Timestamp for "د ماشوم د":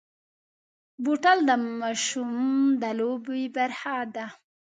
1.49-2.83